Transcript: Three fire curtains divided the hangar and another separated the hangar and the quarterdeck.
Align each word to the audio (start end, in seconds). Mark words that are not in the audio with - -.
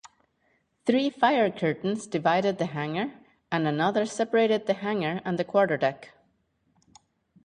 Three 0.87 1.11
fire 1.11 1.51
curtains 1.51 2.07
divided 2.07 2.57
the 2.57 2.65
hangar 2.65 3.13
and 3.51 3.67
another 3.67 4.07
separated 4.07 4.65
the 4.65 4.73
hangar 4.73 5.21
and 5.23 5.37
the 5.37 5.43
quarterdeck. 5.43 6.09